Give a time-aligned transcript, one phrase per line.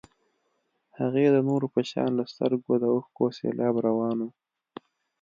[0.99, 4.29] هغې د نورو په شان له سترګو د اوښکو سېلاب روان و.